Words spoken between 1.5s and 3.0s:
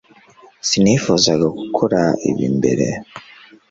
gukora ibi mbere